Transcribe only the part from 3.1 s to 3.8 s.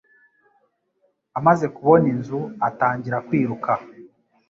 kwiruka.